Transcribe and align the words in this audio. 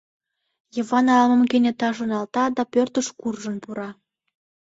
Йыван 0.75 1.07
ала-мом 1.13 1.43
кенета 1.51 1.89
шоналта 1.97 2.43
да 2.55 2.63
пӧртыш 2.73 3.07
куржын 3.19 3.55
пура. 3.63 3.89